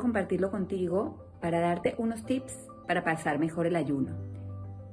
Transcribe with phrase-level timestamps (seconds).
[0.00, 4.16] compartirlo contigo para darte unos tips para pasar mejor el ayuno.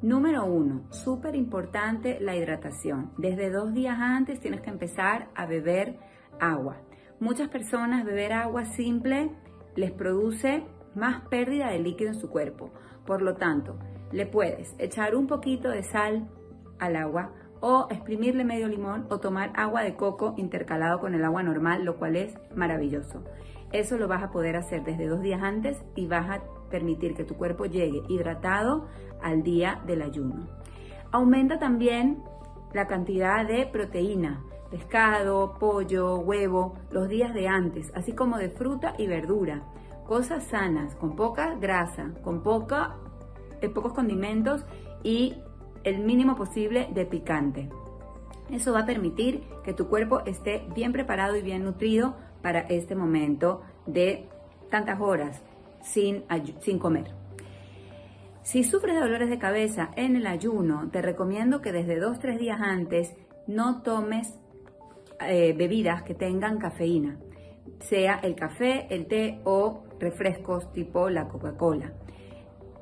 [0.02, 3.12] Número uno, súper importante la hidratación.
[3.18, 5.98] Desde dos días antes tienes que empezar a beber
[6.40, 6.78] agua.
[7.20, 9.32] Muchas personas beber agua simple
[9.76, 10.64] les produce
[10.94, 12.72] más pérdida de líquido en su cuerpo.
[13.06, 13.80] Por lo tanto,
[14.12, 16.28] le puedes echar un poquito de sal
[16.80, 17.32] al agua
[17.62, 21.96] o exprimirle medio limón o tomar agua de coco intercalado con el agua normal, lo
[21.96, 23.24] cual es maravilloso.
[23.74, 27.24] Eso lo vas a poder hacer desde dos días antes y vas a permitir que
[27.24, 28.88] tu cuerpo llegue hidratado
[29.20, 30.48] al día del ayuno.
[31.12, 32.24] Aumenta también
[32.72, 38.94] la cantidad de proteína, pescado, pollo, huevo, los días de antes, así como de fruta
[39.00, 39.64] y verdura.
[40.06, 42.96] Cosas sanas, con poca grasa, con poca,
[43.62, 44.66] eh, pocos condimentos
[45.04, 45.36] y
[45.84, 47.70] el mínimo posible de picante.
[48.52, 52.94] Eso va a permitir que tu cuerpo esté bien preparado y bien nutrido para este
[52.94, 54.28] momento de
[54.70, 55.42] tantas horas
[55.82, 56.24] sin,
[56.62, 57.12] sin comer.
[58.44, 62.60] Si sufres de dolores de cabeza en el ayuno, te recomiendo que desde 2-3 días
[62.62, 63.16] antes
[63.48, 64.38] no tomes
[65.22, 67.20] eh, bebidas que tengan cafeína,
[67.80, 71.94] sea el café, el té o refrescos tipo la Coca-Cola.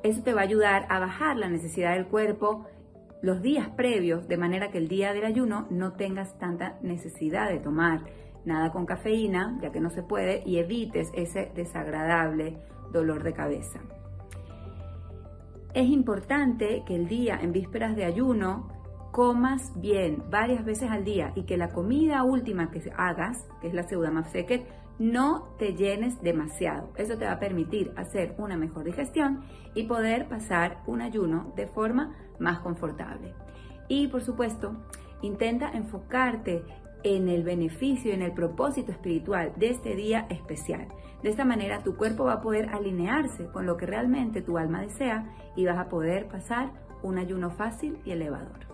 [0.02, 2.66] Eso te va a ayudar a bajar la necesidad del cuerpo
[3.22, 7.60] los días previos, de manera que el día del ayuno no tengas tanta necesidad de
[7.60, 8.02] tomar
[8.44, 12.58] nada con cafeína, ya que no se puede, y evites ese desagradable
[12.92, 13.80] dolor de cabeza.
[15.74, 18.68] Es importante que el día en vísperas de ayuno
[19.10, 23.74] comas bien varias veces al día y que la comida última que hagas, que es
[23.74, 24.66] la pseudomafseket,
[24.98, 26.92] no te llenes demasiado.
[26.96, 29.42] Eso te va a permitir hacer una mejor digestión
[29.74, 33.34] y poder pasar un ayuno de forma más confortable.
[33.88, 34.76] Y por supuesto,
[35.22, 36.64] intenta enfocarte
[37.04, 40.88] en el beneficio, en el propósito espiritual de este día especial.
[41.22, 44.82] De esta manera tu cuerpo va a poder alinearse con lo que realmente tu alma
[44.82, 46.72] desea y vas a poder pasar
[47.02, 48.71] un ayuno fácil y elevador.